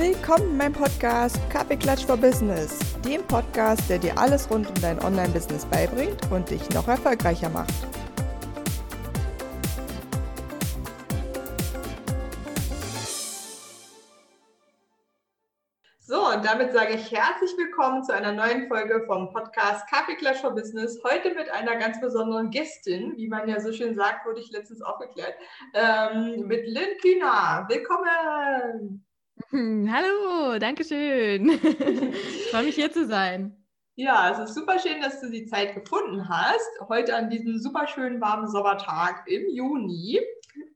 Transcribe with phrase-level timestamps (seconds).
[0.00, 4.98] Willkommen in meinem Podcast Kaffeeklatsch for Business, dem Podcast, der dir alles rund um dein
[4.98, 7.74] Online-Business beibringt und dich noch erfolgreicher macht.
[15.98, 20.52] So, und damit sage ich herzlich willkommen zu einer neuen Folge vom Podcast Kaffeeklatsch for
[20.52, 20.98] Business.
[21.04, 24.80] Heute mit einer ganz besonderen Gästin, wie man ja so schön sagt, wurde ich letztens
[24.80, 25.34] aufgeklärt,
[25.74, 27.66] ähm, mit Lynn Kühner.
[27.68, 29.04] Willkommen!
[29.48, 31.48] Hm, hallo, danke schön.
[31.50, 33.56] Ich freue mich hier zu sein.
[33.96, 37.86] Ja, es ist super schön, dass du die Zeit gefunden hast, heute an diesem super
[37.86, 40.20] schönen warmen Sommertag im Juni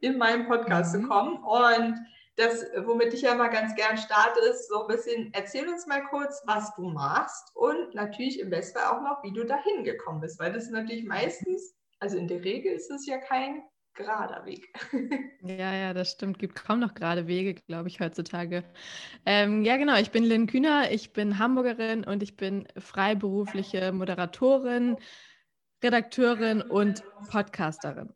[0.00, 1.02] in meinem Podcast mhm.
[1.02, 1.36] zu kommen.
[1.42, 1.98] Und
[2.36, 6.02] das, womit ich ja mal ganz gern starte, ist so ein bisschen, erzähl uns mal
[6.10, 10.40] kurz, was du machst und natürlich im Bestfall auch noch, wie du dahin gekommen bist,
[10.40, 13.62] weil das natürlich meistens, also in der Regel ist es ja kein
[13.94, 14.68] gerader Weg.
[15.42, 16.38] ja, ja, das stimmt.
[16.38, 18.64] Gibt kaum noch gerade Wege, glaube ich, heutzutage.
[19.24, 19.96] Ähm, ja, genau.
[19.96, 24.96] Ich bin Lynn Kühner, ich bin Hamburgerin und ich bin freiberufliche Moderatorin,
[25.82, 28.12] Redakteurin und Podcasterin.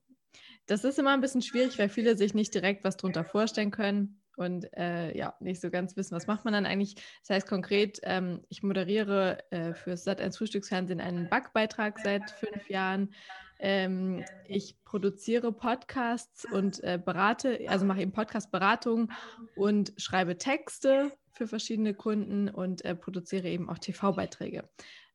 [0.66, 4.17] Das ist immer ein bisschen schwierig, weil viele sich nicht direkt was darunter vorstellen können
[4.39, 6.94] und äh, ja, nicht so ganz wissen, was macht man dann eigentlich.
[7.22, 13.12] Das heißt konkret, ähm, ich moderiere äh, für Sat1 Frühstücksfernsehen einen Backbeitrag seit fünf Jahren.
[13.59, 19.11] Ähm, ich produziere Podcasts und äh, berate, also mache eben Podcast-Beratung
[19.56, 24.69] und schreibe Texte für verschiedene Kunden und äh, produziere eben auch TV-Beiträge.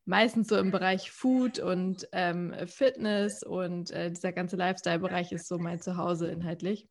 [0.04, 5.56] Meistens so im Bereich Food und ähm, Fitness und äh, dieser ganze Lifestyle-Bereich ist so
[5.58, 6.86] mein Zuhause inhaltlich.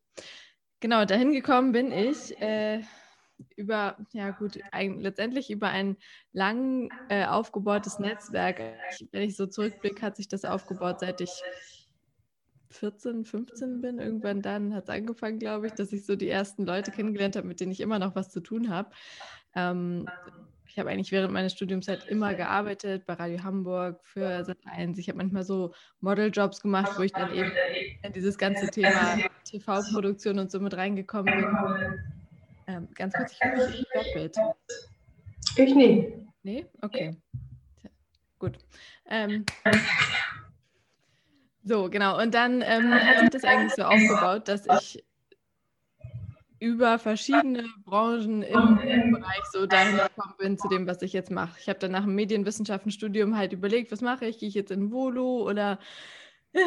[0.84, 2.82] Genau, dahin gekommen bin ich äh,
[3.56, 5.96] über, ja gut, ein, letztendlich über ein
[6.34, 8.60] lang äh, aufgebautes Netzwerk.
[8.90, 11.42] Ich, wenn ich so zurückblicke, hat sich das aufgebaut, seit ich
[12.68, 13.98] 14, 15 bin.
[13.98, 17.48] Irgendwann dann hat es angefangen, glaube ich, dass ich so die ersten Leute kennengelernt habe,
[17.48, 18.90] mit denen ich immer noch was zu tun habe.
[19.54, 20.06] Ähm,
[20.74, 24.98] ich habe eigentlich während meiner Studiumzeit immer gearbeitet, bei Radio Hamburg, für Sat1.
[24.98, 27.52] Ich habe manchmal so Modeljobs gemacht, wo ich dann eben
[28.02, 32.00] in dieses ganze Thema TV-Produktion und so mit reingekommen bin.
[32.66, 34.36] Ähm, ganz kurz, ich höre mich doppelt.
[35.54, 36.12] Ich nie.
[36.42, 36.66] Nee?
[36.82, 37.16] Okay.
[38.40, 38.58] Gut.
[39.08, 39.44] Ähm,
[41.62, 42.20] so, genau.
[42.20, 45.04] Und dann ähm, hat sich das eigentlich so aufgebaut, dass ich
[46.60, 51.30] über verschiedene Branchen im, im Bereich so dahin gekommen bin zu dem, was ich jetzt
[51.30, 51.58] mache.
[51.60, 54.38] Ich habe dann nach dem Medienwissenschaftenstudium halt überlegt, was mache ich?
[54.38, 55.78] Gehe ich jetzt in Volo oder
[56.52, 56.62] ja,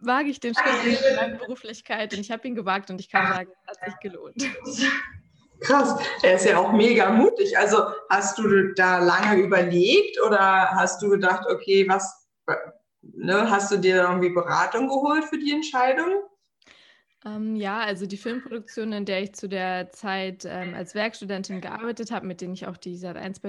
[0.00, 2.12] wage ich den Schritt in meine Beruflichkeit?
[2.12, 4.44] Und ich habe ihn gewagt und ich kann sagen, es hat sich gelohnt.
[5.60, 7.56] Krass, er ist ja auch mega mutig.
[7.56, 12.28] Also hast du da lange überlegt oder hast du gedacht, okay, was,
[13.00, 16.22] ne, hast du dir irgendwie Beratung geholt für die Entscheidung?
[17.24, 22.10] Ähm, ja, also die Filmproduktion, in der ich zu der Zeit ähm, als Werkstudentin gearbeitet
[22.10, 23.40] habe, mit denen ich auch die Sat 1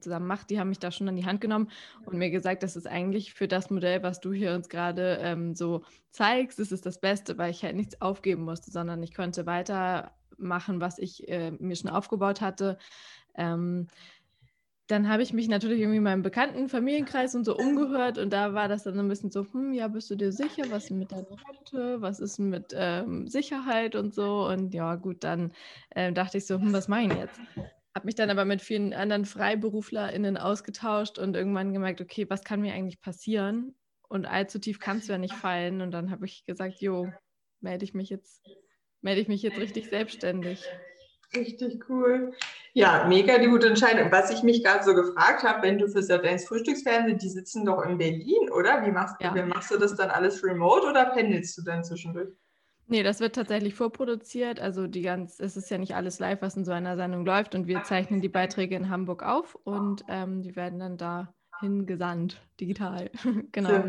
[0.00, 1.70] zusammen mache, die haben mich da schon an die Hand genommen
[2.06, 5.54] und mir gesagt, das ist eigentlich für das Modell, was du hier uns gerade ähm,
[5.54, 10.80] so zeigst, ist das Beste, weil ich halt nichts aufgeben musste, sondern ich konnte weitermachen,
[10.80, 12.78] was ich äh, mir schon aufgebaut hatte.
[13.36, 13.88] Ähm,
[14.86, 18.52] dann habe ich mich natürlich irgendwie in meinem bekannten Familienkreis und so umgehört und da
[18.54, 21.12] war das dann ein bisschen so, hm, ja, bist du dir sicher, was ist mit
[21.12, 25.52] deiner Rente, was ist mit ähm, Sicherheit und so und ja, gut, dann
[25.90, 27.42] äh, dachte ich so, hm, was mache ich jetzt?
[27.96, 32.60] Habe mich dann aber mit vielen anderen FreiberuflerInnen ausgetauscht und irgendwann gemerkt, okay, was kann
[32.60, 33.76] mir eigentlich passieren?
[34.08, 37.18] Und allzu tief kannst du ja nicht fallen und dann habe ich gesagt, jo,
[37.60, 38.44] melde ich mich jetzt,
[39.02, 40.74] melde ich mich jetzt richtig selbstständig.
[41.34, 42.32] Richtig cool.
[42.72, 44.10] Ja, mega die gute Entscheidung.
[44.10, 47.82] Was ich mich gerade so gefragt habe, wenn du für Sat1 Frühstücksfernsehen, die sitzen doch
[47.82, 48.84] in Berlin, oder?
[48.84, 49.34] Wie machst, ja.
[49.34, 52.28] wie machst du das dann alles remote oder pendelst du dann zwischendurch?
[52.86, 54.60] Nee, das wird tatsächlich vorproduziert.
[54.60, 57.54] Also die ganz, es ist ja nicht alles live, was in so einer Sendung läuft.
[57.54, 62.40] Und wir zeichnen die Beiträge in Hamburg auf und ähm, die werden dann da hingesandt,
[62.60, 63.10] digital.
[63.52, 63.84] genau.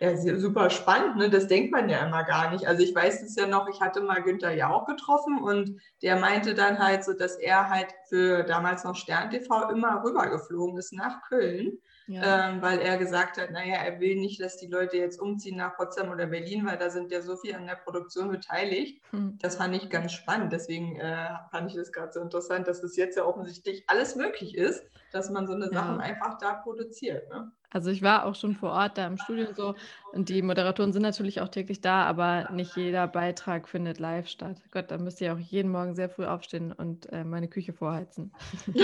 [0.00, 1.30] Ja, super spannend, ne?
[1.30, 2.66] das denkt man ja immer gar nicht.
[2.66, 6.54] Also ich weiß es ja noch, ich hatte mal Günther Jauch getroffen und der meinte
[6.54, 11.22] dann halt so, dass er halt für damals noch Stern TV immer rübergeflogen ist nach
[11.28, 11.78] Köln
[12.10, 12.48] ja.
[12.48, 15.76] ähm, weil er gesagt hat, naja, er will nicht, dass die Leute jetzt umziehen nach
[15.76, 19.02] Potsdam oder Berlin, weil da sind ja so viel an der Produktion beteiligt.
[19.10, 19.38] Hm.
[19.40, 20.52] Das fand ich ganz spannend.
[20.52, 24.56] Deswegen äh, fand ich das gerade so interessant, dass es jetzt ja offensichtlich alles möglich
[24.56, 26.02] ist, dass man so eine Sachen ja.
[26.02, 27.28] einfach da produziert.
[27.30, 27.52] Ne?
[27.72, 29.74] Also ich war auch schon vor Ort da im Studio so
[30.12, 34.56] und die Moderatoren sind natürlich auch täglich da, aber nicht jeder Beitrag findet live statt.
[34.72, 38.32] Gott, da müsst ihr auch jeden Morgen sehr früh aufstehen und äh, meine Küche vorheizen.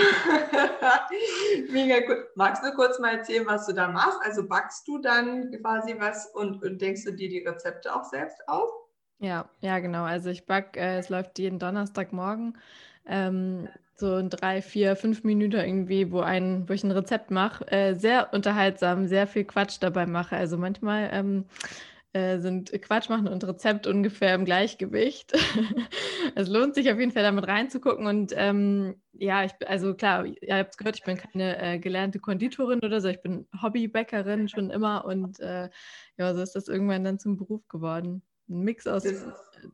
[1.70, 2.26] Mega gut.
[2.36, 4.20] Magst du kurz mal erzählen, was du da machst?
[4.22, 8.38] Also backst du dann quasi was und, und denkst du dir die Rezepte auch selbst
[8.48, 8.70] auf?
[9.18, 10.04] Ja, ja, genau.
[10.04, 12.56] Also ich backe, äh, es läuft jeden Donnerstagmorgen.
[13.06, 13.68] Ähm,
[13.98, 17.66] so ein drei, vier, fünf Minuten irgendwie, wo, ein, wo ich ein Rezept mache.
[17.70, 20.36] Äh, sehr unterhaltsam, sehr viel Quatsch dabei mache.
[20.36, 21.46] Also manchmal ähm,
[22.12, 25.32] äh, sind Quatsch machen und Rezept ungefähr im Gleichgewicht.
[26.34, 28.06] es lohnt sich auf jeden Fall damit reinzugucken.
[28.06, 32.18] Und ähm, ja, ich, also klar, ihr habt es gehört, ich bin keine äh, gelernte
[32.18, 35.70] Konditorin oder so, ich bin Hobbybäckerin schon immer und äh,
[36.18, 38.22] ja, so ist das irgendwann dann zum Beruf geworden.
[38.48, 39.04] Ein Mix aus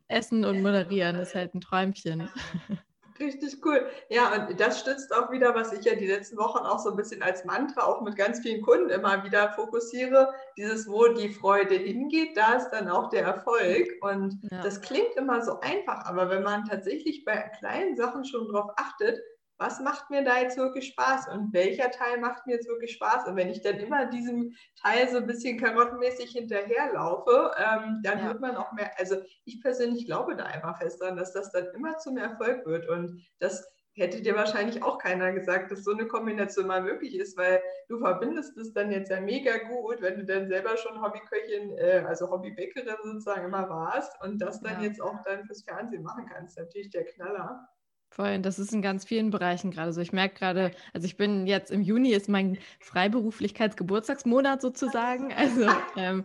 [0.07, 2.29] Essen und Moderieren ist halt ein Träumchen.
[3.19, 3.87] Richtig cool.
[4.09, 6.95] Ja, und das stützt auch wieder, was ich ja die letzten Wochen auch so ein
[6.95, 10.33] bisschen als Mantra auch mit ganz vielen Kunden immer wieder fokussiere.
[10.57, 13.89] Dieses, wo die Freude hingeht, da ist dann auch der Erfolg.
[14.01, 14.61] Und ja.
[14.63, 19.19] das klingt immer so einfach, aber wenn man tatsächlich bei kleinen Sachen schon drauf achtet,
[19.63, 23.29] was macht mir da jetzt wirklich Spaß und welcher Teil macht mir jetzt wirklich Spaß?
[23.29, 28.27] Und wenn ich dann immer diesem Teil so ein bisschen karottenmäßig hinterherlaufe, ähm, dann ja.
[28.27, 29.15] wird man auch mehr, also
[29.45, 33.25] ich persönlich glaube da einfach fest dran, dass das dann immer zum Erfolg wird und
[33.39, 33.65] das
[33.95, 37.99] hätte dir wahrscheinlich auch keiner gesagt, dass so eine Kombination mal möglich ist, weil du
[37.99, 42.29] verbindest es dann jetzt ja mega gut, wenn du dann selber schon Hobbyköchin, äh, also
[42.29, 44.87] Hobbybäckerin sozusagen immer warst und das dann ja.
[44.89, 46.57] jetzt auch dann fürs Fernsehen machen kannst.
[46.57, 47.65] Natürlich der Knaller.
[48.15, 49.99] Voll, das ist in ganz vielen Bereichen gerade so.
[49.99, 55.33] Ich merke gerade, also ich bin jetzt im Juni ist mein Freiberuflichkeitsgeburtstagsmonat sozusagen.
[55.43, 55.67] Also
[55.97, 56.23] ähm,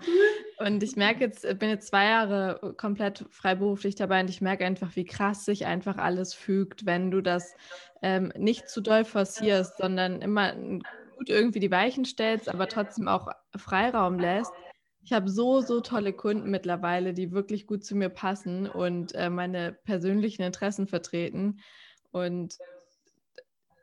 [0.59, 4.97] und ich merke jetzt, bin jetzt zwei Jahre komplett freiberuflich dabei und ich merke einfach,
[4.97, 7.55] wie krass sich einfach alles fügt, wenn du das
[8.03, 10.55] ähm, nicht zu doll forcierst, sondern immer
[11.17, 14.53] gut irgendwie die Weichen stellst, aber trotzdem auch Freiraum lässt
[15.09, 19.31] ich habe so, so tolle Kunden mittlerweile, die wirklich gut zu mir passen und äh,
[19.31, 21.61] meine persönlichen Interessen vertreten.
[22.11, 22.59] Und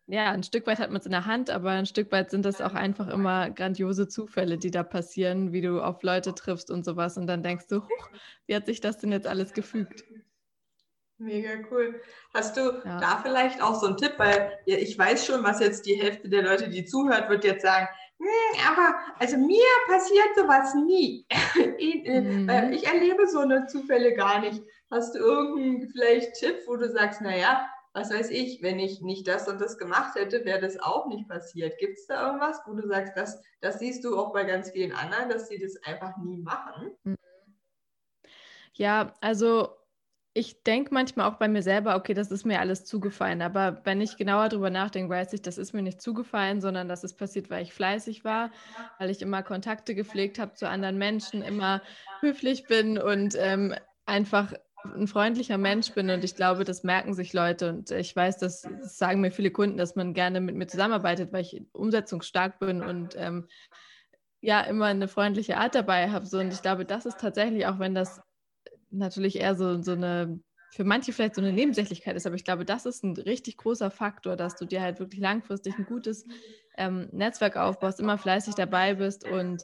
[0.06, 2.46] ja, ein Stück weit hat man es in der Hand, aber ein Stück weit sind
[2.46, 6.86] das auch einfach immer grandiose Zufälle, die da passieren, wie du auf Leute triffst und
[6.86, 7.18] sowas.
[7.18, 8.10] Und dann denkst du, huch,
[8.46, 10.04] wie hat sich das denn jetzt alles gefügt?
[11.18, 12.02] Mega cool.
[12.36, 13.00] Hast du ja.
[13.00, 14.14] da vielleicht auch so einen Tipp?
[14.18, 17.88] Weil ich weiß schon, was jetzt die Hälfte der Leute, die zuhört, wird jetzt sagen,
[18.68, 21.26] aber also mir passiert sowas nie.
[22.08, 22.74] Äh, mhm.
[22.74, 24.62] Ich erlebe so eine Zufälle gar nicht.
[24.92, 29.28] Hast du irgendeinen vielleicht Tipp, wo du sagst, naja, was weiß ich, wenn ich nicht
[29.28, 31.78] das und das gemacht hätte, wäre das auch nicht passiert.
[31.80, 34.92] Gibt es da irgendwas, wo du sagst, das, das siehst du auch bei ganz vielen
[34.92, 36.92] anderen, dass sie das einfach nie machen?
[37.04, 37.18] Mhm.
[38.74, 39.70] Ja, also
[40.38, 43.42] ich denke manchmal auch bei mir selber, okay, das ist mir alles zugefallen.
[43.42, 47.06] Aber wenn ich genauer darüber nachdenke, weiß ich, das ist mir nicht zugefallen, sondern das
[47.06, 48.52] ist passiert, weil ich fleißig war,
[49.00, 51.82] weil ich immer Kontakte gepflegt habe zu anderen Menschen, immer
[52.20, 54.52] höflich bin und ähm, einfach
[54.84, 56.10] ein freundlicher Mensch bin.
[56.10, 57.70] Und ich glaube, das merken sich Leute.
[57.70, 61.32] Und ich weiß, das, das sagen mir viele Kunden, dass man gerne mit mir zusammenarbeitet,
[61.32, 63.48] weil ich umsetzungsstark bin und ähm,
[64.42, 66.26] ja, immer eine freundliche Art dabei habe.
[66.26, 68.22] So, und ich glaube, das ist tatsächlich, auch wenn das
[68.98, 70.40] natürlich eher so, so eine,
[70.72, 73.92] für manche vielleicht so eine Nebensächlichkeit ist, aber ich glaube, das ist ein richtig großer
[73.92, 76.26] Faktor, dass du dir halt wirklich langfristig ein gutes
[76.78, 79.64] ähm, Netzwerk aufbaust, immer fleißig dabei bist und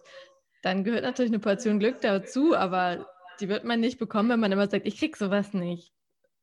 [0.62, 3.07] dann gehört natürlich eine Portion Glück dazu, aber
[3.39, 5.92] die wird man nicht bekommen, wenn man immer sagt, ich krieg sowas nicht.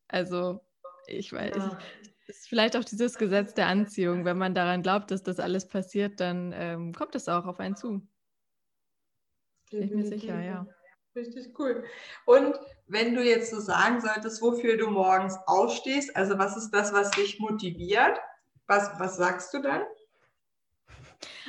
[0.08, 0.60] Also
[1.06, 4.24] ich weiß, ich, ist vielleicht auch dieses Gesetz der Anziehung.
[4.24, 7.76] Wenn man daran glaubt, dass das alles passiert, dann ähm, kommt es auch auf einen
[7.76, 8.06] zu.
[9.70, 10.66] Bin ich mir sicher, ja.
[11.18, 11.84] Richtig cool.
[12.26, 12.54] Und
[12.86, 17.10] wenn du jetzt so sagen solltest, wofür du morgens aufstehst, also was ist das, was
[17.10, 18.18] dich motiviert?
[18.68, 19.82] Was, was sagst du dann?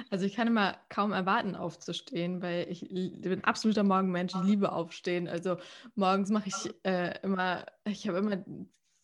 [0.10, 4.34] Also ich kann immer kaum erwarten, aufzustehen, weil ich bin absoluter Morgenmensch.
[4.34, 5.28] Ich liebe aufstehen.
[5.28, 5.58] Also
[5.96, 8.44] morgens mache ich äh, immer, ich habe immer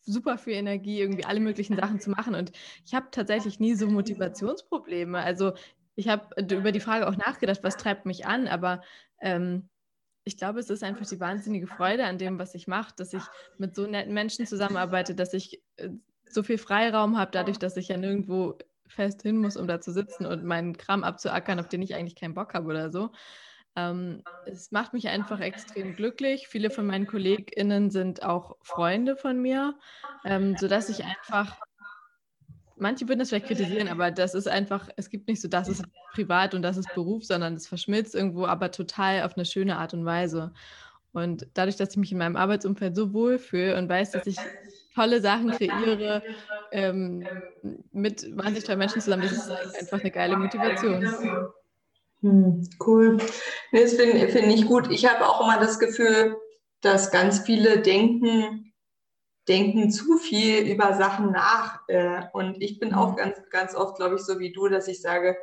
[0.00, 2.34] super viel Energie, irgendwie alle möglichen Sachen zu machen.
[2.34, 2.50] Und
[2.84, 5.18] ich habe tatsächlich nie so Motivationsprobleme.
[5.18, 5.52] Also
[5.94, 8.82] ich habe über die Frage auch nachgedacht, was treibt mich an, aber
[9.20, 9.68] ähm,
[10.26, 13.22] ich glaube, es ist einfach die wahnsinnige Freude an dem, was ich mache, dass ich
[13.58, 15.90] mit so netten Menschen zusammenarbeite, dass ich äh,
[16.28, 19.92] so viel Freiraum habe, dadurch, dass ich ja nirgendwo fest hin muss, um da zu
[19.92, 23.12] sitzen und meinen Kram abzuackern, auf den ich eigentlich keinen Bock habe oder so.
[23.76, 26.48] Ähm, es macht mich einfach extrem glücklich.
[26.48, 29.78] Viele von meinen KollegInnen sind auch Freunde von mir,
[30.24, 31.65] ähm, sodass ich einfach
[32.76, 35.84] manche würden das vielleicht kritisieren, aber das ist einfach, es gibt nicht so, das ist
[36.12, 39.94] privat und das ist Beruf, sondern es verschmilzt irgendwo, aber total auf eine schöne Art
[39.94, 40.52] und Weise.
[41.12, 44.36] Und dadurch, dass ich mich in meinem Arbeitsumfeld so wohlfühle und weiß, dass ich
[44.94, 46.22] tolle Sachen kreiere
[46.72, 47.26] ähm,
[47.92, 51.08] mit wahnsinnig tollen Menschen zusammen, das ist einfach eine geile Motivation.
[52.20, 53.18] Hm, cool.
[53.72, 54.90] Das finde find ich gut.
[54.90, 56.36] Ich habe auch immer das Gefühl,
[56.80, 58.65] dass ganz viele denken,
[59.48, 61.80] denken zu viel über Sachen nach.
[61.88, 63.16] Äh, und ich bin auch mhm.
[63.16, 65.36] ganz, ganz oft, glaube ich, so wie du, dass ich sage,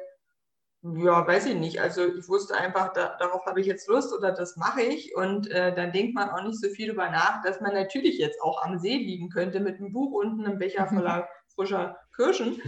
[0.83, 1.79] ja, weiß ich nicht.
[1.79, 5.15] Also ich wusste einfach, da, darauf habe ich jetzt Lust oder das mache ich.
[5.15, 8.41] Und äh, dann denkt man auch nicht so viel darüber nach, dass man natürlich jetzt
[8.41, 12.61] auch am See liegen könnte mit einem Buch und einem Becher voller frischer Kirschen.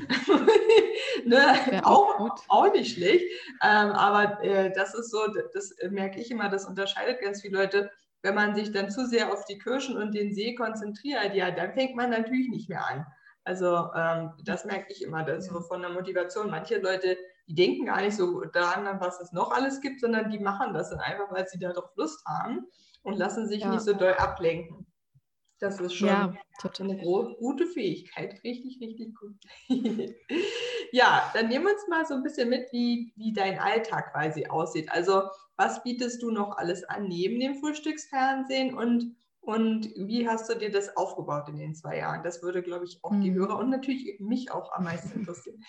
[1.26, 1.82] ne?
[1.84, 3.26] auch, auch, auch, nicht schlecht.
[3.62, 5.20] Ähm, aber äh, das ist so,
[5.54, 7.92] das merke ich immer, das unterscheidet ganz viele Leute.
[8.26, 11.74] Wenn man sich dann zu sehr auf die Kirschen und den See konzentriert, ja, dann
[11.74, 13.06] fängt man natürlich nicht mehr an.
[13.44, 16.50] Also ähm, das merke ich immer, das so von der Motivation.
[16.50, 17.18] Manche Leute
[17.48, 20.90] die denken gar nicht so daran, was es noch alles gibt, sondern die machen das
[20.90, 22.66] dann einfach, weil sie darauf Lust haben
[23.04, 23.70] und lassen sich ja.
[23.70, 24.88] nicht so doll ablenken.
[25.60, 26.34] Das ist schon ja,
[26.80, 28.44] eine gute Fähigkeit.
[28.44, 29.36] Richtig, richtig gut.
[30.92, 34.48] ja, dann nehmen wir uns mal so ein bisschen mit, wie, wie dein Alltag quasi
[34.48, 34.92] aussieht.
[34.92, 35.24] Also,
[35.56, 40.72] was bietest du noch alles an neben dem Frühstücksfernsehen und, und wie hast du dir
[40.72, 42.24] das aufgebaut in den zwei Jahren?
[42.24, 43.22] Das würde, glaube ich, auch mhm.
[43.22, 45.64] die Hörer und natürlich mich auch am meisten interessieren.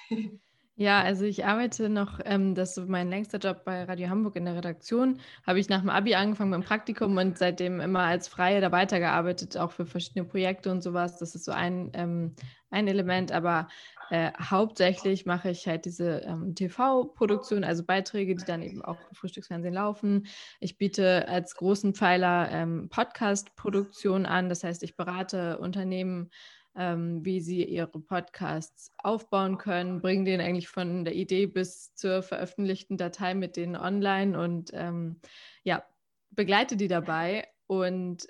[0.78, 4.45] Ja, also ich arbeite noch, ähm, das ist mein längster Job bei Radio Hamburg in
[4.45, 5.21] der Redaktion.
[5.47, 8.71] Habe ich nach dem Abi angefangen mit dem Praktikum und seitdem immer als Freie da
[8.73, 11.16] weitergearbeitet, auch für verschiedene Projekte und sowas.
[11.18, 12.35] Das ist so ein, ähm,
[12.71, 13.68] ein Element, aber
[14.11, 19.14] äh, hauptsächlich mache ich halt diese ähm, TV-Produktion, also Beiträge, die dann eben auch im
[19.14, 20.26] Frühstücksfernsehen laufen.
[20.61, 26.30] Ich biete als großen Pfeiler ähm, Podcast-Produktion an, das heißt, ich berate Unternehmen
[26.76, 32.23] ähm, wie sie ihre Podcasts aufbauen können, bringen den eigentlich von der Idee bis zur
[32.23, 35.21] veröffentlichten Datei mit denen online und ähm,
[35.62, 35.85] ja,
[36.30, 37.49] begleite die dabei.
[37.66, 38.26] Und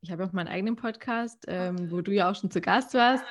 [0.00, 3.24] ich habe auch meinen eigenen Podcast, ähm, wo du ja auch schon zu Gast warst.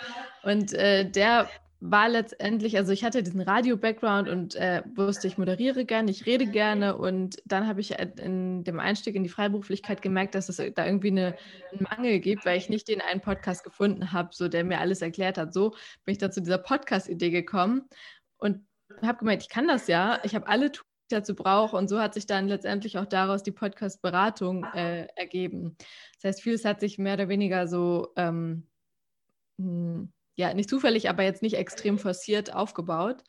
[0.43, 1.50] Und äh, der
[1.86, 6.48] war letztendlich, also ich hatte diesen Radio-Background und äh, wusste, ich moderiere gerne, ich rede
[6.48, 10.86] gerne und dann habe ich in dem Einstieg in die Freiberuflichkeit gemerkt, dass es da
[10.86, 11.36] irgendwie eine,
[11.74, 15.02] einen Mangel gibt, weil ich nicht den einen Podcast gefunden habe, so der mir alles
[15.02, 15.54] erklärt hat.
[15.54, 15.72] So
[16.06, 17.90] bin ich dann zu dieser Podcast-Idee gekommen
[18.38, 18.66] und
[19.02, 22.13] habe gemeint, ich kann das ja, ich habe alle Tools, dazu brauche und so hat
[22.13, 25.75] sich dann letztendlich auch daraus die Podcast-Beratung äh, ergeben.
[26.22, 28.68] Das heißt, vieles hat sich mehr oder weniger so ähm,
[29.60, 33.24] hm, ja, nicht zufällig, aber jetzt nicht extrem forciert aufgebaut.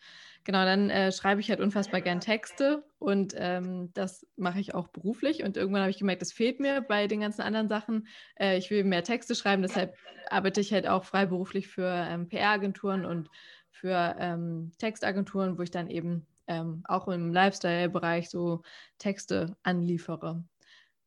[0.45, 4.89] Genau, dann äh, schreibe ich halt unfassbar gern Texte und ähm, das mache ich auch
[4.89, 5.43] beruflich.
[5.43, 8.07] Und irgendwann habe ich gemerkt, das fehlt mir bei den ganzen anderen Sachen.
[8.39, 9.97] Äh, ich will mehr Texte schreiben, deshalb
[10.29, 13.31] arbeite ich halt auch freiberuflich für ähm, PR-Agenturen und
[13.71, 18.63] für ähm, Textagenturen, wo ich dann eben ähm, auch im Lifestyle-Bereich so
[18.99, 20.45] Texte anliefere.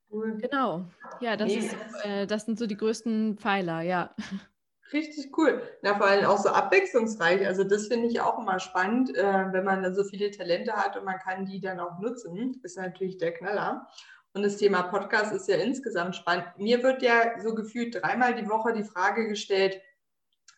[0.09, 0.37] Cool.
[0.41, 0.87] Genau,
[1.19, 4.15] ja, das, ist, äh, das sind so die größten Pfeiler, ja.
[4.93, 5.61] Richtig cool.
[5.81, 7.45] Na, vor allem auch so abwechslungsreich.
[7.45, 10.95] Also das finde ich auch immer spannend, äh, wenn man dann so viele Talente hat
[10.95, 13.87] und man kann die dann auch nutzen, ist natürlich der Knaller.
[14.33, 16.45] Und das Thema Podcast ist ja insgesamt spannend.
[16.57, 19.81] Mir wird ja so gefühlt dreimal die Woche die Frage gestellt,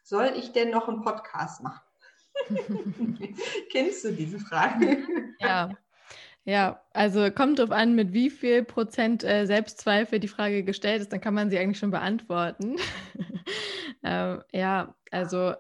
[0.04, 1.82] soll ich denn noch einen Podcast machen?
[3.72, 5.06] Kennst du diese Frage?
[5.40, 5.72] Ja.
[6.46, 11.14] Ja, also kommt drauf an, mit wie viel Prozent äh, Selbstzweifel die Frage gestellt ist,
[11.14, 12.78] dann kann man sie eigentlich schon beantworten.
[14.04, 15.54] Ähm, ja, also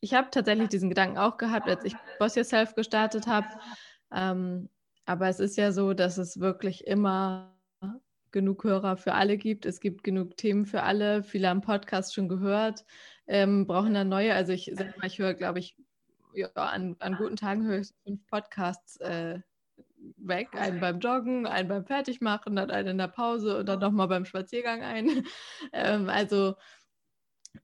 [0.00, 3.48] ich habe tatsächlich diesen Gedanken auch gehabt, als ich Boss Yourself gestartet habe.
[4.12, 4.68] Ähm,
[5.04, 7.56] aber es ist ja so, dass es wirklich immer
[8.32, 9.66] genug Hörer für alle gibt.
[9.66, 11.22] Es gibt genug Themen für alle.
[11.22, 12.84] Viele haben Podcast schon gehört,
[13.26, 14.34] ähm, brauchen dann neue.
[14.34, 15.76] Also ich mal, ich höre, glaube ich,
[16.34, 19.40] ja, an, an guten Tagen höre ich fünf Podcasts äh,
[20.18, 24.08] weg, einen beim Joggen, einen beim Fertigmachen, dann einen in der Pause und dann nochmal
[24.08, 25.24] beim Spaziergang ein.
[25.72, 26.56] ähm, also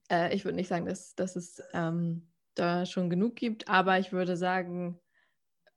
[0.09, 4.11] äh, ich würde nicht sagen, dass, dass es ähm, da schon genug gibt, aber ich
[4.11, 4.99] würde sagen,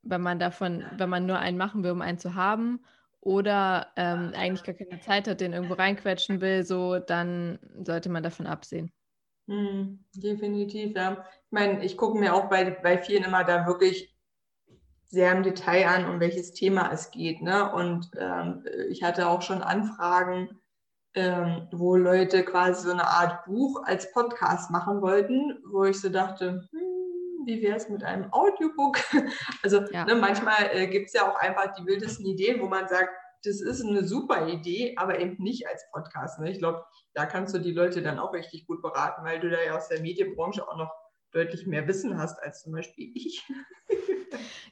[0.02, 2.80] wenn man davon, wenn man nur einen machen will, um einen zu haben,
[3.26, 8.22] oder ähm, eigentlich gar keine Zeit hat, den irgendwo reinquetschen will, so, dann sollte man
[8.22, 8.92] davon absehen.
[9.48, 11.24] Hm, definitiv, ja.
[11.44, 14.16] Ich meine, ich gucke mir auch bei, bei vielen immer da wirklich
[15.06, 17.42] sehr im Detail an, um welches Thema es geht.
[17.42, 17.72] Ne?
[17.72, 20.60] Und ähm, ich hatte auch schon Anfragen,
[21.16, 26.10] ähm, wo Leute quasi so eine Art Buch als Podcast machen wollten, wo ich so
[26.10, 28.98] dachte, hm, wie wäre es mit einem Audiobook?
[29.62, 30.04] Also ja.
[30.04, 33.10] ne, manchmal äh, gibt es ja auch einfach die wildesten Ideen, wo man sagt,
[33.44, 36.38] das ist eine super Idee, aber eben nicht als Podcast.
[36.38, 36.50] Ne?
[36.50, 39.62] Ich glaube, da kannst du die Leute dann auch richtig gut beraten, weil du da
[39.62, 40.92] ja aus der Medienbranche auch noch
[41.32, 43.44] deutlich mehr Wissen hast als zum Beispiel ich.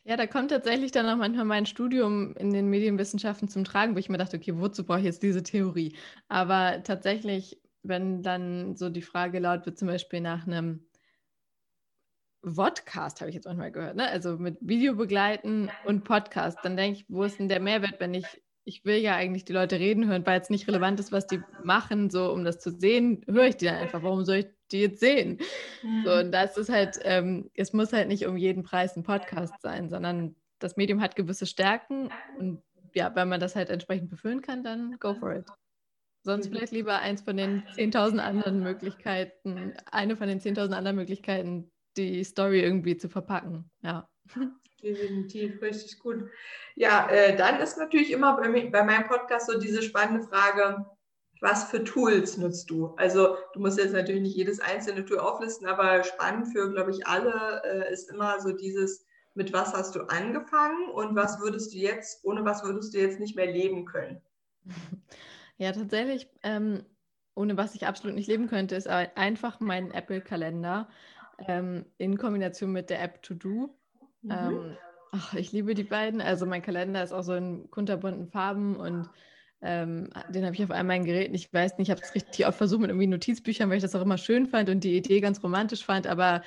[0.07, 3.99] Ja, da kommt tatsächlich dann auch manchmal mein Studium in den Medienwissenschaften zum Tragen, wo
[3.99, 5.97] ich mir dachte, okay, wozu brauche ich jetzt diese Theorie?
[6.29, 10.87] Aber tatsächlich, wenn dann so die Frage laut wird, zum Beispiel nach einem
[12.45, 14.07] Vodcast, habe ich jetzt manchmal gehört, ne?
[14.07, 18.13] also mit Video begleiten und Podcast, dann denke ich, wo ist denn der Mehrwert, wenn
[18.13, 18.27] ich
[18.65, 21.43] ich will ja eigentlich die Leute reden hören, weil es nicht relevant ist, was die
[21.63, 24.03] machen, so um das zu sehen, höre ich die dann einfach.
[24.03, 25.39] Warum soll ich die jetzt sehen?
[25.83, 26.03] Mhm.
[26.05, 29.55] So, und das ist halt, ähm, es muss halt nicht um jeden Preis ein Podcast
[29.61, 32.63] sein, sondern das Medium hat gewisse Stärken und
[32.95, 35.47] ja, wenn man das halt entsprechend befüllen kann, dann go for it.
[36.23, 41.71] Sonst vielleicht lieber eins von den 10.000 anderen Möglichkeiten, eine von den 10.000 anderen Möglichkeiten,
[41.99, 43.71] die Story irgendwie zu verpacken.
[43.83, 44.09] Ja.
[44.83, 46.31] Definitiv, richtig gut.
[46.77, 50.87] Ja, äh, dann ist natürlich immer bei, bei meinem Podcast so diese spannende Frage,
[51.45, 52.95] was für Tools nutzt du?
[52.97, 57.07] Also du musst jetzt natürlich nicht jedes einzelne Tool auflisten, aber spannend für, glaube ich,
[57.07, 61.79] alle äh, ist immer so dieses, mit was hast du angefangen und was würdest du
[61.79, 64.21] jetzt, ohne was würdest du jetzt nicht mehr leben können?
[65.57, 66.85] Ja, tatsächlich, ähm,
[67.37, 70.89] ohne was ich absolut nicht leben könnte, ist einfach mein Apple-Kalender
[71.47, 73.79] ähm, in Kombination mit der App To Do.
[74.23, 74.31] Mhm.
[74.31, 74.77] Ähm,
[75.13, 76.21] ach, ich liebe die beiden.
[76.21, 79.09] Also mein Kalender ist auch so in kunterbunten Farben und
[79.65, 81.35] ähm, den habe ich auf all meinen Geräten.
[81.35, 83.95] Ich weiß nicht, ich habe es richtig oft versucht mit irgendwie Notizbüchern, weil ich das
[83.95, 86.43] auch immer schön fand und die Idee ganz romantisch fand, aber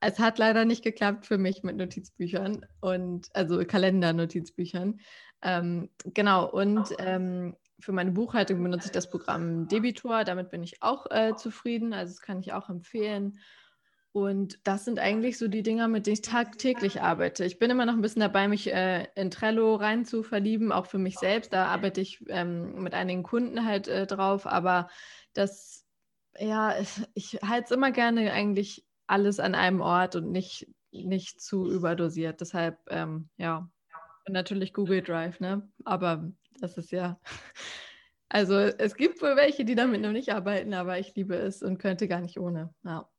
[0.00, 5.00] es hat leider nicht geklappt für mich mit Notizbüchern und also Kalender-Notizbüchern.
[5.42, 10.24] Ähm, genau, und ähm, für meine Buchhaltung benutze ich das Programm Debitor.
[10.24, 11.92] Damit bin ich auch äh, zufrieden.
[11.92, 13.38] Also das kann ich auch empfehlen.
[14.12, 17.44] Und das sind eigentlich so die Dinger, mit denen ich tagtäglich arbeite.
[17.44, 20.86] Ich bin immer noch ein bisschen dabei, mich äh, in Trello rein zu verlieben, auch
[20.86, 21.52] für mich selbst.
[21.52, 24.46] Da arbeite ich ähm, mit einigen Kunden halt äh, drauf.
[24.46, 24.88] Aber
[25.32, 25.86] das,
[26.36, 26.74] ja,
[27.14, 32.40] ich halte es immer gerne eigentlich alles an einem Ort und nicht, nicht zu überdosiert.
[32.40, 33.70] Deshalb, ähm, ja,
[34.26, 35.68] und natürlich Google Drive, ne?
[35.84, 37.20] Aber das ist ja.
[38.32, 41.78] Also es gibt wohl welche, die damit noch nicht arbeiten, aber ich liebe es und
[41.78, 42.72] könnte gar nicht ohne.
[42.84, 43.09] Ja.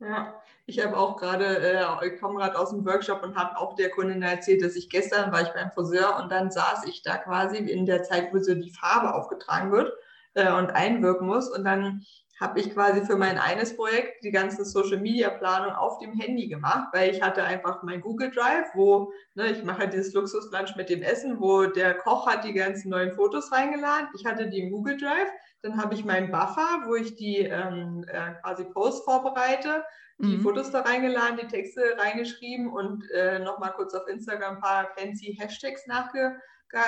[0.00, 4.22] Ja, ich habe auch gerade, äh, gerade aus dem Workshop und habe auch der Kundin
[4.22, 7.86] erzählt, dass ich gestern war ich beim Friseur und dann saß ich da quasi in
[7.86, 9.90] der Zeit, wo so die Farbe aufgetragen wird
[10.34, 12.04] äh, und einwirken muss und dann
[12.38, 16.48] habe ich quasi für mein eines Projekt die ganze Social Media Planung auf dem Handy
[16.48, 20.76] gemacht, weil ich hatte einfach mein Google Drive, wo ne, ich mache halt dieses Luxuslunch
[20.76, 24.08] mit dem Essen, wo der Koch hat die ganzen neuen Fotos reingeladen.
[24.18, 25.30] Ich hatte die im Google Drive.
[25.66, 29.84] Dann habe ich meinen Buffer, wo ich die ähm, äh, quasi Posts vorbereite,
[30.18, 30.42] die mhm.
[30.42, 35.36] Fotos da reingeladen, die Texte reingeschrieben und äh, nochmal kurz auf Instagram ein paar fancy
[35.38, 36.40] Hashtags nachge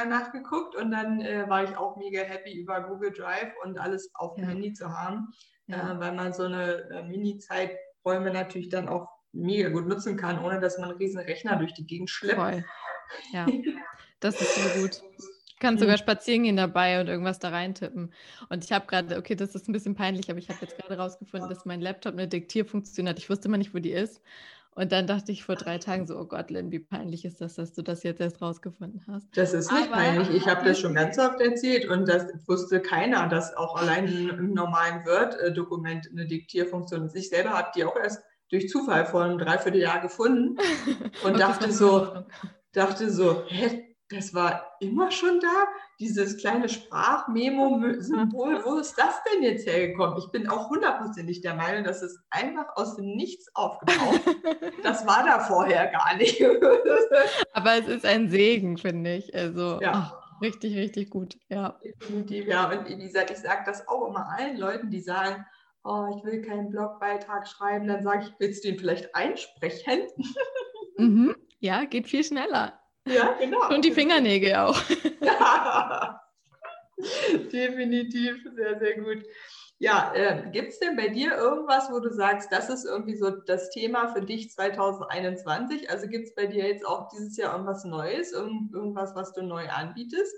[0.09, 4.35] nachgeguckt und dann äh, war ich auch mega happy über Google Drive und alles auf
[4.35, 4.50] dem ja.
[4.50, 5.29] Handy zu haben,
[5.66, 5.92] ja.
[5.92, 10.61] äh, weil man so eine äh, Mini-Zeiträume natürlich dann auch mega gut nutzen kann, ohne
[10.61, 12.40] dass man einen riesen Rechner durch die Gegend schleppt.
[12.40, 12.64] Voll.
[13.33, 13.46] Ja,
[14.20, 15.02] das ist so gut.
[15.59, 18.12] Du kannst sogar spazieren gehen dabei und irgendwas da reintippen.
[18.49, 20.97] Und ich habe gerade, okay, das ist ein bisschen peinlich, aber ich habe jetzt gerade
[20.97, 23.18] rausgefunden, dass mein Laptop eine Diktierfunktion hat.
[23.18, 24.21] Ich wusste immer nicht, wo die ist.
[24.77, 27.57] Und dann dachte ich vor drei Tagen so, oh Gott, Lynn, wie peinlich ist das,
[27.57, 29.27] dass du das jetzt erst rausgefunden hast.
[29.37, 30.31] Das ist nicht Aber, peinlich.
[30.31, 34.55] Ich habe das schon ganz oft erzählt und das wusste keiner, dass auch allein im
[34.55, 37.16] normalen Word-Dokument eine Diktierfunktion ist.
[37.16, 40.57] Ich selber habe die auch erst durch Zufall vor einem Dreivierteljahr gefunden
[41.25, 42.23] und, und dachte so,
[42.73, 45.66] dachte so, hä, das war immer schon da,
[46.01, 48.64] dieses kleine Sprachmemo-Symbol.
[48.64, 50.18] Wo ist das denn jetzt hergekommen?
[50.18, 54.21] Ich bin auch hundertprozentig der Meinung, dass es einfach aus dem Nichts aufgetaucht.
[54.83, 56.42] das war da vorher gar nicht.
[57.53, 59.35] Aber es ist ein Segen, finde ich.
[59.35, 59.92] Also ja.
[59.94, 61.37] ach, richtig, richtig gut.
[61.51, 61.79] Ja.
[61.85, 62.71] Definitiv, ja.
[62.71, 65.44] Und wie gesagt, ich sage das auch immer allen Leuten, die sagen,
[65.85, 70.03] oh, ich will keinen Blogbeitrag schreiben, dann sage ich, willst du ihn vielleicht einsprechen?
[70.97, 71.35] mhm.
[71.61, 72.79] Ja, geht viel schneller.
[73.09, 73.68] Ja, genau.
[73.68, 74.81] Und die Fingernägel auch.
[75.21, 76.21] Ja,
[77.53, 79.25] definitiv, sehr, sehr gut.
[79.81, 83.31] Ja, äh, gibt es denn bei dir irgendwas, wo du sagst, das ist irgendwie so
[83.31, 85.88] das Thema für dich 2021?
[85.88, 89.42] Also gibt es bei dir jetzt auch dieses Jahr irgendwas Neues, irgend, irgendwas, was du
[89.42, 90.35] neu anbietest?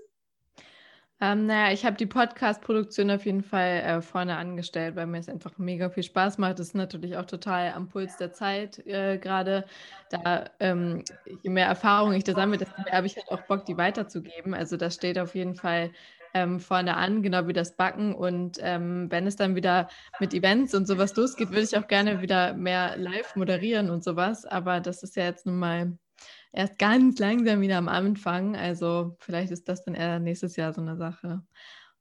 [1.22, 5.28] Ähm, naja, ich habe die Podcast-Produktion auf jeden Fall äh, vorne angestellt, weil mir es
[5.28, 6.58] einfach mega viel Spaß macht.
[6.58, 9.66] Das ist natürlich auch total am Puls der Zeit äh, gerade.
[10.10, 11.04] Da, ähm,
[11.42, 14.54] je mehr Erfahrung ich da sammle, desto mehr habe ich halt auch Bock, die weiterzugeben.
[14.54, 15.90] Also das steht auf jeden Fall
[16.32, 18.14] ähm, vorne an, genau wie das Backen.
[18.14, 19.88] Und ähm, wenn es dann wieder
[20.20, 24.46] mit Events und sowas losgeht, würde ich auch gerne wieder mehr live moderieren und sowas.
[24.46, 25.98] Aber das ist ja jetzt nun mal
[26.52, 28.56] erst ganz langsam wieder am Anfang.
[28.56, 31.42] Also vielleicht ist das dann eher nächstes Jahr so eine Sache.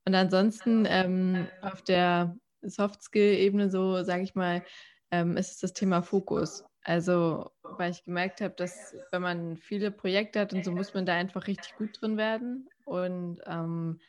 [0.05, 4.63] Und ansonsten ähm, auf der Soft-Skill-Ebene, so sage ich mal,
[5.11, 6.63] ähm, ist es das Thema Fokus.
[6.83, 11.05] Also, weil ich gemerkt habe, dass wenn man viele Projekte hat und so muss man
[11.05, 12.67] da einfach richtig gut drin werden.
[12.85, 13.99] Und ähm,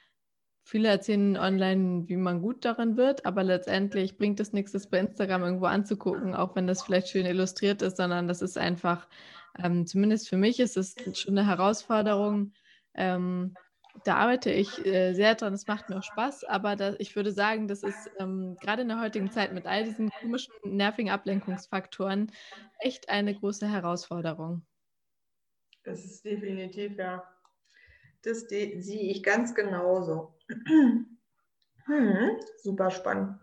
[0.65, 4.99] viele erzählen online, wie man gut darin wird, aber letztendlich bringt es nichts, das bei
[4.99, 9.09] Instagram irgendwo anzugucken, auch wenn das vielleicht schön illustriert ist, sondern das ist einfach
[9.59, 12.53] ähm, zumindest für mich ist es schon eine Herausforderung.
[12.95, 13.59] Ähm,
[14.05, 17.33] da arbeite ich äh, sehr dran, es macht mir auch Spaß, aber das, ich würde
[17.33, 22.31] sagen, das ist ähm, gerade in der heutigen Zeit mit all diesen komischen, nervigen Ablenkungsfaktoren
[22.79, 24.65] echt eine große Herausforderung.
[25.85, 27.23] Das ist definitiv, ja.
[28.23, 28.73] Das sehe
[29.11, 30.39] ich ganz genauso.
[31.87, 33.41] Hm, super spannend.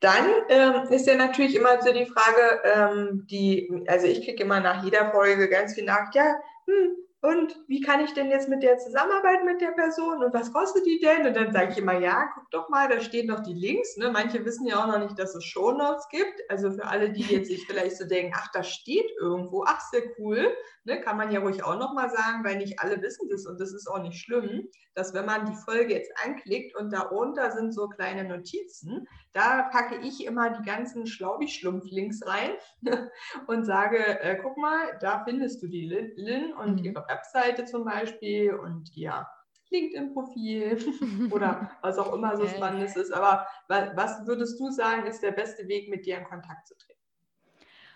[0.00, 4.60] Dann ähm, ist ja natürlich immer so die Frage, ähm, die, also ich kriege immer
[4.60, 8.62] nach jeder Folge ganz viel nach, ja, hm, und wie kann ich denn jetzt mit
[8.62, 11.26] der zusammenarbeiten mit der Person und was kostet die denn?
[11.26, 13.96] Und dann sage ich immer, ja, guck doch mal, da stehen noch die Links.
[13.96, 14.10] Ne?
[14.12, 16.40] Manche wissen ja auch noch nicht, dass es Shownotes gibt.
[16.48, 20.02] Also für alle, die jetzt sich vielleicht so denken, ach, das steht irgendwo, ach, sehr
[20.18, 21.00] cool, ne?
[21.00, 23.72] kann man ja ruhig auch noch mal sagen, weil nicht alle wissen das und das
[23.72, 27.88] ist auch nicht schlimm, dass wenn man die Folge jetzt anklickt und darunter sind so
[27.88, 32.50] kleine Notizen, da packe ich immer die ganzen Schlaubi-Schlumpf-Links rein
[33.46, 36.84] und sage, äh, guck mal, da findest du die Lin und mhm.
[36.84, 39.24] ihre Webseite zum Beispiel und ihr
[39.70, 40.78] LinkedIn-Profil
[41.30, 43.12] oder was auch immer so Spannendes ist.
[43.12, 46.98] Aber was würdest du sagen, ist der beste Weg, mit dir in Kontakt zu treten?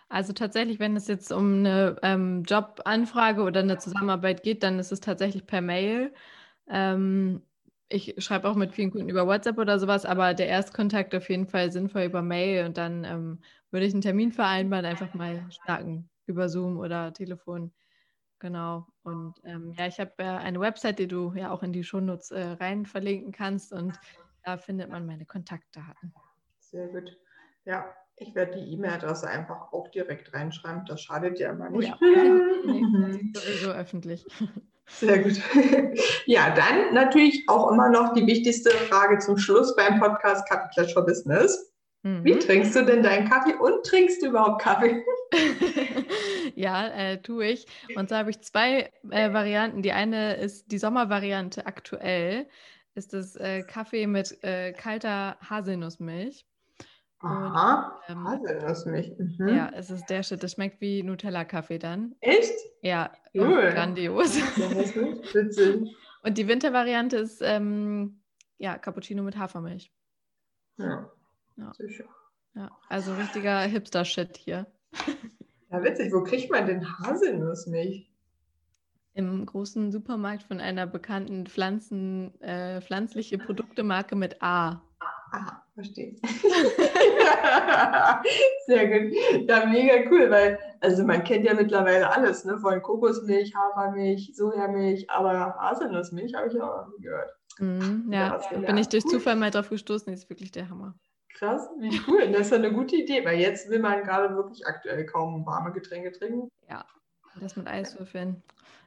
[0.09, 4.93] Also tatsächlich, wenn es jetzt um eine ähm, Jobanfrage oder eine Zusammenarbeit geht, dann ist
[4.93, 6.13] es tatsächlich per Mail.
[6.69, 7.43] Ähm,
[7.89, 11.47] ich schreibe auch mit vielen Kunden über WhatsApp oder sowas, aber der Erstkontakt auf jeden
[11.47, 16.09] Fall sinnvoll über Mail und dann ähm, würde ich einen Termin vereinbaren, einfach mal starten
[16.27, 17.73] über Zoom oder Telefon.
[18.39, 18.87] Genau.
[19.03, 22.31] Und ähm, ja, ich habe äh, eine Website, die du ja auch in die Shownotes
[22.31, 23.99] äh, rein verlinken kannst und
[24.43, 26.13] da findet man meine Kontaktdaten.
[26.59, 27.17] Sehr gut.
[27.65, 30.85] Ja, ich werde die E-Mail-Adresse einfach auch direkt reinschreiben.
[30.87, 31.89] Das schadet ja immer nicht.
[31.89, 31.97] Ja,
[32.67, 34.27] nee, sowieso öffentlich.
[34.87, 35.41] Sehr gut.
[36.27, 40.95] Ja, dann natürlich auch immer noch die wichtigste Frage zum Schluss beim Podcast Kaffee Clash
[40.95, 41.73] for Business.
[42.03, 42.25] Mhm.
[42.25, 45.05] Wie trinkst du denn deinen Kaffee und trinkst du überhaupt Kaffee?
[46.55, 47.67] ja, äh, tue ich.
[47.97, 49.83] Und zwar habe ich zwei äh, Varianten.
[49.83, 52.49] Die eine ist die Sommervariante aktuell.
[52.95, 56.47] Ist das äh, Kaffee mit äh, kalter Haselnussmilch.
[57.23, 59.13] Aha, und, ähm, Haselnussmilch.
[59.19, 59.49] Mhm.
[59.49, 60.43] Ja, es ist der Shit.
[60.43, 62.17] Das schmeckt wie Nutella-Kaffee dann.
[62.21, 62.53] Echt?
[62.83, 63.71] Ja, cool.
[63.73, 64.37] grandios.
[64.37, 65.97] Witzig.
[66.23, 68.21] und die Wintervariante ist ähm,
[68.59, 69.93] ja, Cappuccino mit Hafermilch.
[70.79, 71.11] Ja,
[71.57, 71.73] ja.
[71.75, 72.05] sicher.
[72.55, 74.67] Ja, also richtiger Hipster-Shit hier.
[75.71, 76.13] Ja, witzig.
[76.13, 78.13] Wo kriegt man denn Haselnussmilch?
[79.15, 84.83] Im großen Supermarkt von einer bekannten Pflanzen, äh, pflanzliche Produktemarke mit A.
[85.31, 86.17] Ah, verstehe.
[88.67, 89.13] Sehr gut.
[89.49, 92.59] Ja, mega cool, weil also man kennt ja mittlerweile alles, ne?
[92.59, 97.31] Von Kokosmilch, Hafermilch, Sojamilch, aber Haselnussmilch habe ich auch noch nie gehört.
[97.59, 100.95] Mm, ja, bin ich durch Zufall mal drauf gestoßen, ist wirklich der Hammer.
[101.35, 102.31] Krass, wie cool.
[102.31, 105.73] Das ist ja eine gute Idee, weil jetzt will man gerade wirklich aktuell kaum warme
[105.73, 106.49] Getränke trinken.
[106.69, 106.85] Ja,
[107.41, 108.43] das mit Eiswürfeln.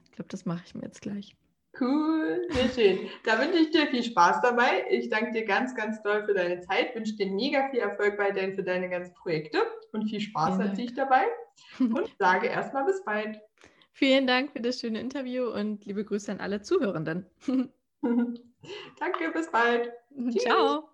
[0.06, 1.36] Ich glaube, das mache ich mir jetzt gleich.
[1.80, 3.10] Cool, sehr schön.
[3.24, 4.86] Da wünsche ich dir viel Spaß dabei.
[4.90, 8.32] Ich danke dir ganz, ganz doll für deine Zeit, wünsche dir mega viel Erfolg bei
[8.32, 9.60] deinen, für deine ganzen Projekte
[9.92, 11.26] und viel Spaß natürlich dabei.
[11.80, 13.40] Und sage erstmal bis bald.
[13.92, 17.26] Vielen Dank für das schöne Interview und liebe Grüße an alle Zuhörenden.
[18.02, 19.92] danke, bis bald.
[20.40, 20.90] Ciao.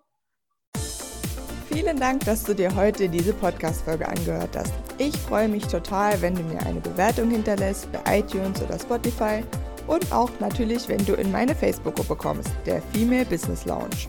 [1.66, 4.74] Vielen Dank, dass du dir heute diese Podcast-Folge angehört hast.
[4.98, 9.42] Ich freue mich total, wenn du mir eine Bewertung hinterlässt bei iTunes oder Spotify
[9.86, 14.08] und auch natürlich, wenn du in meine Facebook-Gruppe kommst, der Female Business Lounge.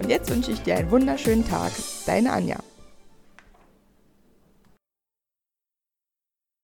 [0.00, 1.72] Und jetzt wünsche ich dir einen wunderschönen Tag.
[2.06, 2.56] Deine Anja.